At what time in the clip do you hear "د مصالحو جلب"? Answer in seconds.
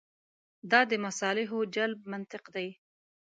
0.91-1.99